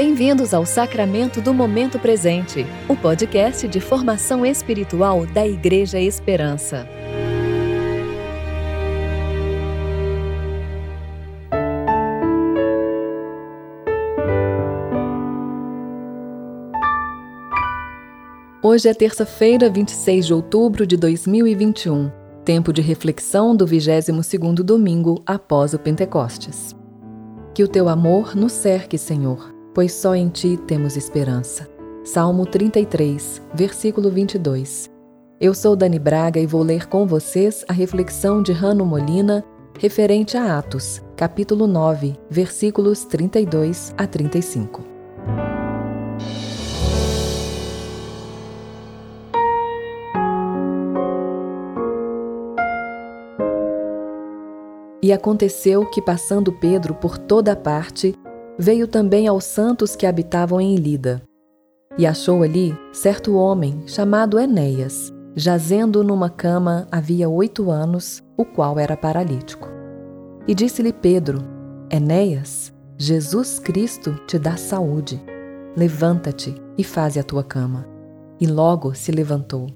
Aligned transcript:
Bem-vindos 0.00 0.54
ao 0.54 0.64
Sacramento 0.64 1.40
do 1.40 1.52
Momento 1.52 1.98
Presente, 1.98 2.64
o 2.88 2.94
podcast 2.94 3.66
de 3.66 3.80
formação 3.80 4.46
espiritual 4.46 5.26
da 5.26 5.44
Igreja 5.44 5.98
Esperança. 5.98 6.88
Hoje 18.62 18.88
é 18.88 18.94
terça-feira, 18.94 19.68
26 19.68 20.26
de 20.26 20.32
outubro 20.32 20.86
de 20.86 20.96
2021, 20.96 22.08
tempo 22.44 22.72
de 22.72 22.80
reflexão 22.80 23.56
do 23.56 23.66
22º 23.66 24.62
domingo 24.62 25.20
após 25.26 25.74
o 25.74 25.78
Pentecostes. 25.80 26.72
Que 27.52 27.64
o 27.64 27.68
teu 27.68 27.88
amor 27.88 28.36
nos 28.36 28.52
cerque, 28.52 28.96
Senhor, 28.96 29.57
pois 29.78 29.92
só 29.92 30.16
em 30.16 30.28
ti 30.28 30.56
temos 30.66 30.96
esperança. 30.96 31.70
Salmo 32.02 32.44
33, 32.44 33.40
versículo 33.54 34.10
22. 34.10 34.90
Eu 35.40 35.54
sou 35.54 35.76
Dani 35.76 36.00
Braga 36.00 36.40
e 36.40 36.46
vou 36.46 36.64
ler 36.64 36.88
com 36.88 37.06
vocês 37.06 37.64
a 37.68 37.72
reflexão 37.72 38.42
de 38.42 38.50
Rano 38.50 38.84
Molina 38.84 39.44
referente 39.78 40.36
a 40.36 40.58
Atos, 40.58 41.00
capítulo 41.14 41.68
9, 41.68 42.16
versículos 42.28 43.04
32 43.04 43.94
a 43.96 44.04
35. 44.04 44.82
E 55.00 55.12
aconteceu 55.12 55.86
que, 55.86 56.02
passando 56.02 56.52
Pedro 56.52 56.92
por 56.94 57.16
toda 57.16 57.54
parte, 57.54 58.17
veio 58.58 58.88
também 58.88 59.28
aos 59.28 59.44
santos 59.44 59.94
que 59.94 60.04
habitavam 60.04 60.60
em 60.60 60.74
Lida. 60.74 61.22
E 61.96 62.06
achou 62.06 62.42
ali 62.42 62.76
certo 62.92 63.36
homem 63.36 63.82
chamado 63.86 64.38
Enéas, 64.38 65.12
jazendo 65.34 66.02
numa 66.02 66.28
cama 66.28 66.86
havia 66.90 67.28
oito 67.28 67.70
anos, 67.70 68.22
o 68.36 68.44
qual 68.44 68.78
era 68.78 68.96
paralítico. 68.96 69.68
E 70.46 70.54
disse-lhe 70.54 70.92
Pedro: 70.92 71.42
Enéas, 71.90 72.72
Jesus 72.96 73.58
Cristo 73.58 74.14
te 74.26 74.38
dá 74.38 74.56
saúde. 74.56 75.22
Levanta-te 75.76 76.54
e 76.76 76.82
faze 76.82 77.20
a 77.20 77.22
tua 77.22 77.44
cama. 77.44 77.86
E 78.40 78.46
logo 78.46 78.94
se 78.94 79.12
levantou. 79.12 79.68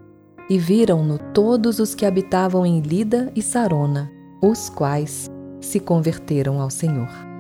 E 0.50 0.58
viram-no 0.58 1.18
todos 1.32 1.78
os 1.78 1.94
que 1.94 2.04
habitavam 2.04 2.66
em 2.66 2.80
Lida 2.80 3.30
e 3.34 3.42
Sarona, 3.42 4.10
os 4.42 4.68
quais 4.68 5.30
se 5.60 5.78
converteram 5.78 6.60
ao 6.60 6.68
Senhor. 6.68 7.31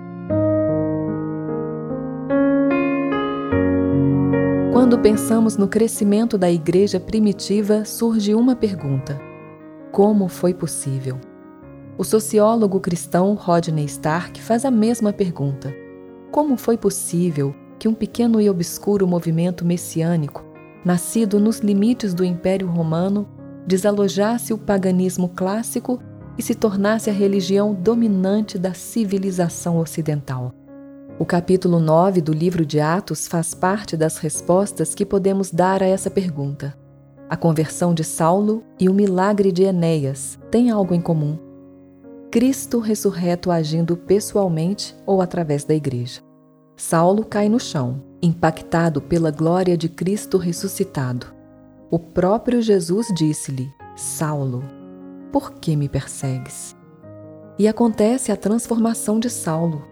Quando 4.92 5.04
pensamos 5.04 5.56
no 5.56 5.66
crescimento 5.66 6.36
da 6.36 6.52
igreja 6.52 7.00
primitiva, 7.00 7.82
surge 7.82 8.34
uma 8.34 8.54
pergunta: 8.54 9.18
como 9.90 10.28
foi 10.28 10.52
possível? 10.52 11.18
O 11.96 12.04
sociólogo 12.04 12.78
cristão 12.78 13.32
Rodney 13.32 13.86
Stark 13.86 14.38
faz 14.42 14.66
a 14.66 14.70
mesma 14.70 15.10
pergunta: 15.10 15.74
como 16.30 16.58
foi 16.58 16.76
possível 16.76 17.54
que 17.78 17.88
um 17.88 17.94
pequeno 17.94 18.38
e 18.38 18.50
obscuro 18.50 19.06
movimento 19.06 19.64
messiânico, 19.64 20.44
nascido 20.84 21.40
nos 21.40 21.60
limites 21.60 22.12
do 22.12 22.22
Império 22.22 22.68
Romano, 22.68 23.26
desalojasse 23.66 24.52
o 24.52 24.58
paganismo 24.58 25.30
clássico 25.30 25.98
e 26.36 26.42
se 26.42 26.54
tornasse 26.54 27.08
a 27.08 27.14
religião 27.14 27.72
dominante 27.72 28.58
da 28.58 28.74
civilização 28.74 29.78
ocidental. 29.78 30.52
O 31.22 31.24
capítulo 31.24 31.78
9 31.78 32.20
do 32.20 32.32
livro 32.32 32.66
de 32.66 32.80
Atos 32.80 33.28
faz 33.28 33.54
parte 33.54 33.96
das 33.96 34.18
respostas 34.18 34.92
que 34.92 35.06
podemos 35.06 35.52
dar 35.52 35.80
a 35.80 35.86
essa 35.86 36.10
pergunta. 36.10 36.76
A 37.30 37.36
conversão 37.36 37.94
de 37.94 38.02
Saulo 38.02 38.64
e 38.76 38.88
o 38.88 38.92
milagre 38.92 39.52
de 39.52 39.62
Enéas 39.62 40.36
têm 40.50 40.68
algo 40.68 40.92
em 40.92 41.00
comum. 41.00 41.38
Cristo 42.28 42.80
ressurreto 42.80 43.52
agindo 43.52 43.96
pessoalmente 43.96 44.96
ou 45.06 45.22
através 45.22 45.62
da 45.62 45.76
igreja. 45.76 46.20
Saulo 46.76 47.24
cai 47.24 47.48
no 47.48 47.60
chão, 47.60 48.02
impactado 48.20 49.00
pela 49.00 49.30
glória 49.30 49.76
de 49.76 49.88
Cristo 49.88 50.38
ressuscitado. 50.38 51.28
O 51.88 52.00
próprio 52.00 52.60
Jesus 52.60 53.06
disse-lhe: 53.16 53.72
Saulo, 53.94 54.60
por 55.30 55.52
que 55.52 55.76
me 55.76 55.88
persegues? 55.88 56.74
E 57.56 57.68
acontece 57.68 58.32
a 58.32 58.36
transformação 58.36 59.20
de 59.20 59.30
Saulo. 59.30 59.91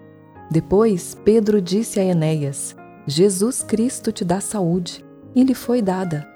Depois, 0.50 1.16
Pedro 1.24 1.62
disse 1.62 2.00
a 2.00 2.04
Enéas: 2.04 2.74
Jesus 3.06 3.62
Cristo 3.62 4.10
te 4.10 4.24
dá 4.24 4.40
saúde, 4.40 5.04
e 5.34 5.44
lhe 5.44 5.54
foi 5.54 5.80
dada. 5.80 6.26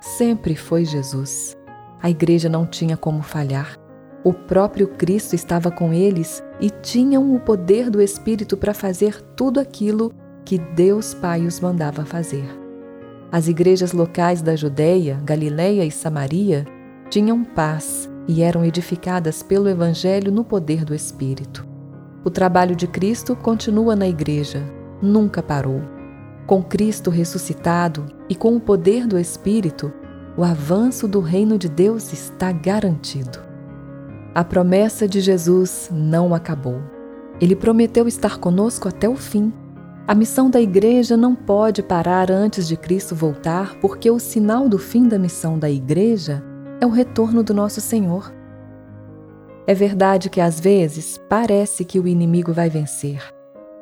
Sempre 0.00 0.56
foi 0.56 0.84
Jesus. 0.84 1.56
A 2.02 2.10
igreja 2.10 2.48
não 2.48 2.66
tinha 2.66 2.96
como 2.96 3.22
falhar. 3.22 3.76
O 4.24 4.32
próprio 4.32 4.88
Cristo 4.88 5.34
estava 5.34 5.70
com 5.70 5.92
eles 5.92 6.42
e 6.60 6.68
tinham 6.68 7.34
o 7.34 7.40
poder 7.40 7.88
do 7.90 8.02
Espírito 8.02 8.56
para 8.56 8.74
fazer 8.74 9.20
tudo 9.34 9.60
aquilo 9.60 10.12
que 10.44 10.58
Deus 10.58 11.14
Pai 11.14 11.46
os 11.46 11.60
mandava 11.60 12.04
fazer. 12.04 12.44
As 13.32 13.46
igrejas 13.46 13.92
locais 13.92 14.42
da 14.42 14.56
Judéia, 14.56 15.20
Galiléia 15.24 15.84
e 15.84 15.90
Samaria 15.90 16.66
tinham 17.08 17.44
paz 17.44 18.10
e 18.26 18.42
eram 18.42 18.64
edificadas 18.64 19.42
pelo 19.42 19.68
Evangelho 19.68 20.32
no 20.32 20.44
poder 20.44 20.84
do 20.84 20.94
Espírito. 20.94 21.69
O 22.22 22.28
trabalho 22.28 22.76
de 22.76 22.86
Cristo 22.86 23.34
continua 23.34 23.96
na 23.96 24.06
Igreja, 24.06 24.62
nunca 25.00 25.42
parou. 25.42 25.80
Com 26.46 26.62
Cristo 26.62 27.08
ressuscitado 27.08 28.04
e 28.28 28.34
com 28.34 28.54
o 28.54 28.60
poder 28.60 29.06
do 29.06 29.18
Espírito, 29.18 29.90
o 30.36 30.44
avanço 30.44 31.08
do 31.08 31.20
reino 31.20 31.56
de 31.56 31.68
Deus 31.68 32.12
está 32.12 32.52
garantido. 32.52 33.38
A 34.34 34.44
promessa 34.44 35.08
de 35.08 35.20
Jesus 35.20 35.88
não 35.90 36.34
acabou. 36.34 36.80
Ele 37.40 37.56
prometeu 37.56 38.06
estar 38.06 38.36
conosco 38.36 38.86
até 38.86 39.08
o 39.08 39.16
fim. 39.16 39.50
A 40.06 40.14
missão 40.14 40.50
da 40.50 40.60
igreja 40.60 41.16
não 41.16 41.34
pode 41.34 41.82
parar 41.82 42.30
antes 42.30 42.68
de 42.68 42.76
Cristo 42.76 43.14
voltar, 43.14 43.76
porque 43.80 44.10
o 44.10 44.18
sinal 44.18 44.68
do 44.68 44.78
fim 44.78 45.08
da 45.08 45.18
missão 45.18 45.58
da 45.58 45.70
igreja 45.70 46.44
é 46.80 46.86
o 46.86 46.90
retorno 46.90 47.42
do 47.42 47.54
nosso 47.54 47.80
Senhor. 47.80 48.39
É 49.70 49.74
verdade 49.74 50.28
que 50.28 50.40
às 50.40 50.58
vezes 50.58 51.16
parece 51.28 51.84
que 51.84 52.00
o 52.00 52.08
inimigo 52.08 52.52
vai 52.52 52.68
vencer, 52.68 53.22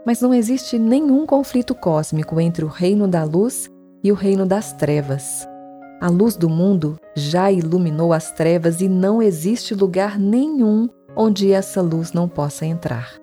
mas 0.05 0.21
não 0.21 0.35
existe 0.35 0.79
nenhum 0.79 1.25
conflito 1.25 1.75
cósmico 1.75 2.39
entre 2.39 2.63
o 2.63 2.69
reino 2.69 3.09
da 3.09 3.25
luz 3.25 3.71
e 4.05 4.13
o 4.13 4.15
reino 4.15 4.45
das 4.45 4.75
trevas. 4.75 5.49
A 5.99 6.11
luz 6.11 6.37
do 6.37 6.47
mundo 6.47 6.99
já 7.17 7.51
iluminou 7.51 8.13
as 8.13 8.31
trevas 8.31 8.83
e 8.83 8.87
não 8.87 9.23
existe 9.23 9.75
lugar 9.75 10.19
nenhum 10.19 10.91
onde 11.17 11.53
essa 11.53 11.81
luz 11.81 12.13
não 12.13 12.29
possa 12.29 12.67
entrar. 12.67 13.15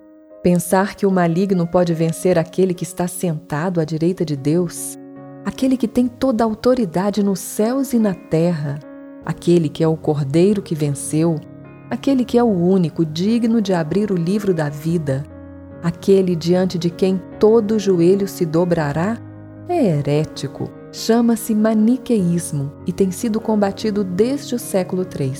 Pensar 0.42 0.96
que 0.96 1.06
o 1.06 1.10
maligno 1.12 1.68
pode 1.68 1.94
vencer 1.94 2.36
aquele 2.36 2.74
que 2.74 2.82
está 2.82 3.06
sentado 3.06 3.80
à 3.80 3.84
direita 3.84 4.24
de 4.24 4.34
Deus, 4.34 4.98
aquele 5.44 5.76
que 5.76 5.86
tem 5.86 6.08
toda 6.08 6.42
a 6.42 6.48
autoridade 6.48 7.22
nos 7.22 7.38
céus 7.38 7.92
e 7.92 7.98
na 8.00 8.12
terra, 8.12 8.80
aquele 9.24 9.68
que 9.68 9.84
é 9.84 9.86
o 9.88 9.96
Cordeiro 9.96 10.60
que 10.60 10.74
venceu, 10.74 11.36
aquele 11.90 12.24
que 12.24 12.38
é 12.38 12.42
o 12.42 12.46
único 12.46 13.04
digno 13.04 13.60
de 13.60 13.72
abrir 13.72 14.10
o 14.10 14.16
livro 14.16 14.52
da 14.52 14.68
vida, 14.68 15.24
aquele 15.82 16.34
diante 16.34 16.78
de 16.78 16.90
quem 16.90 17.20
todo 17.38 17.78
joelho 17.78 18.26
se 18.26 18.44
dobrará, 18.44 19.18
é 19.68 19.98
herético, 19.98 20.70
chama-se 20.92 21.54
maniqueísmo 21.54 22.72
e 22.86 22.92
tem 22.92 23.10
sido 23.10 23.40
combatido 23.40 24.04
desde 24.04 24.54
o 24.54 24.58
século 24.58 25.02
III. 25.02 25.32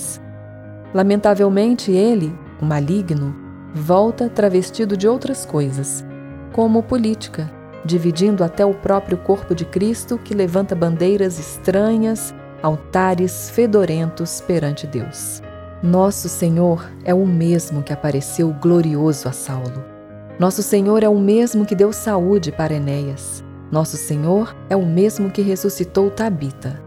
Lamentavelmente, 0.92 1.90
ele, 1.92 2.32
o 2.60 2.64
maligno, 2.64 3.34
volta 3.74 4.28
travestido 4.28 4.96
de 4.96 5.06
outras 5.06 5.44
coisas, 5.44 6.04
como 6.52 6.82
política, 6.82 7.50
dividindo 7.84 8.42
até 8.42 8.64
o 8.64 8.74
próprio 8.74 9.18
corpo 9.18 9.54
de 9.54 9.64
Cristo 9.64 10.18
que 10.18 10.34
levanta 10.34 10.74
bandeiras 10.74 11.38
estranhas 11.38 12.34
altares 12.62 13.50
fedorentos 13.50 14.40
perante 14.40 14.86
Deus. 14.86 15.42
Nosso 15.82 16.26
Senhor 16.28 16.90
é 17.04 17.12
o 17.12 17.26
mesmo 17.26 17.82
que 17.82 17.92
apareceu 17.92 18.50
glorioso 18.62 19.28
a 19.28 19.32
Saulo. 19.32 19.84
Nosso 20.38 20.62
Senhor 20.62 21.02
é 21.02 21.08
o 21.08 21.18
mesmo 21.18 21.66
que 21.66 21.74
deu 21.74 21.92
saúde 21.92 22.50
para 22.50 22.74
Enéas. 22.74 23.44
Nosso 23.70 23.98
Senhor 23.98 24.56
é 24.70 24.76
o 24.76 24.86
mesmo 24.86 25.30
que 25.30 25.42
ressuscitou 25.42 26.10
Tabita. 26.10 26.82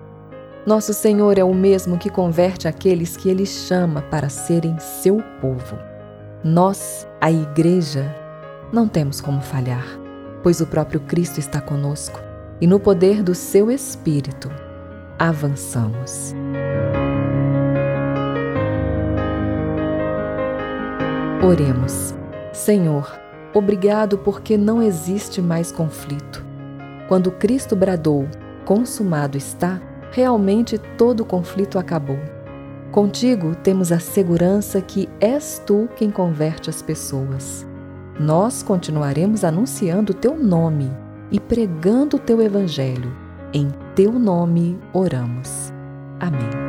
Nosso 0.65 0.91
Senhor 0.91 1.37
é 1.37 1.43
o 1.43 1.53
mesmo 1.53 1.99
que 1.99 2.09
converte 2.09 2.67
aqueles 2.67 3.15
que 3.15 3.29
ele 3.29 3.45
chama 3.45 4.01
para 4.01 4.27
serem 4.27 4.77
seu 4.79 5.21
povo. 5.39 5.77
Nós, 6.43 7.07
a 7.21 7.31
Igreja, 7.31 8.15
não 8.73 8.87
temos 8.87 9.21
como 9.21 9.39
falhar, 9.39 9.85
pois 10.41 10.61
o 10.61 10.67
próprio 10.67 10.99
Cristo 11.01 11.39
está 11.39 11.61
conosco 11.61 12.19
e 12.59 12.65
no 12.65 12.79
poder 12.79 13.21
do 13.21 13.35
seu 13.35 13.69
Espírito 13.69 14.49
avançamos. 15.17 16.33
Oremos. 21.49 22.13
Senhor, 22.53 23.11
obrigado 23.55 24.19
porque 24.19 24.55
não 24.55 24.83
existe 24.83 25.41
mais 25.41 25.71
conflito. 25.71 26.45
Quando 27.07 27.31
Cristo 27.31 27.75
bradou: 27.75 28.27
Consumado 28.65 29.35
está, 29.35 29.81
realmente 30.11 30.77
todo 30.77 31.25
conflito 31.25 31.79
acabou. 31.79 32.19
Contigo 32.91 33.55
temos 33.55 33.91
a 33.91 33.97
segurança 33.97 34.79
que 34.79 35.09
és 35.19 35.59
tu 35.65 35.89
quem 35.95 36.11
converte 36.11 36.69
as 36.69 36.83
pessoas. 36.83 37.65
Nós 38.19 38.61
continuaremos 38.61 39.43
anunciando 39.43 40.13
teu 40.13 40.37
nome 40.37 40.91
e 41.31 41.39
pregando 41.39 42.19
teu 42.19 42.43
evangelho. 42.43 43.11
Em 43.51 43.71
teu 43.95 44.11
nome 44.11 44.77
oramos. 44.93 45.73
Amém. 46.19 46.68